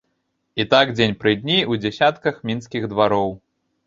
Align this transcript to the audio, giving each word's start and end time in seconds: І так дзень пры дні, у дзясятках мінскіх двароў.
І 0.61 0.63
так 0.71 0.93
дзень 0.97 1.11
пры 1.23 1.33
дні, 1.41 1.57
у 1.73 1.77
дзясятках 1.83 2.39
мінскіх 2.51 2.89
двароў. 2.95 3.31